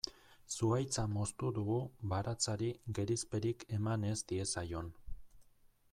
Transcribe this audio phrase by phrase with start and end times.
[0.53, 1.77] Zuhaitza moztu dugu
[2.15, 4.91] baratzari gerizperik eman ez diezaion.